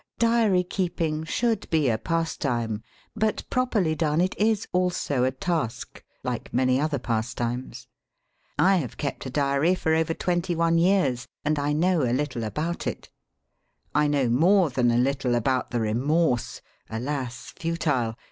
[0.17, 2.81] Diary keeping should be a pas time,
[3.15, 7.85] but properly done it is also a task— ^like many other pastimes.
[8.57, 12.43] I have kept a diary for over twenty one years, and I know a httle
[12.43, 13.11] about it.
[13.93, 18.15] I know more than a little about the remorse— alas, futile